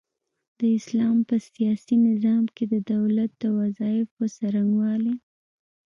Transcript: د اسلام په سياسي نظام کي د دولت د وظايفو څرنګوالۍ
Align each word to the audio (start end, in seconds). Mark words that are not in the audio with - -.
د 0.59 0.61
اسلام 0.77 1.17
په 1.29 1.35
سياسي 1.49 1.95
نظام 2.07 2.43
کي 2.55 2.63
د 2.73 2.75
دولت 2.93 3.31
د 3.37 3.43
وظايفو 3.59 4.21
څرنګوالۍ 4.37 5.15